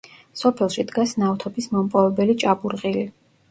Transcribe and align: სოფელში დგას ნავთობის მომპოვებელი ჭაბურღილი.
სოფელში 0.39 0.85
დგას 0.91 1.13
ნავთობის 1.25 1.69
მომპოვებელი 1.77 2.37
ჭაბურღილი. 2.47 3.07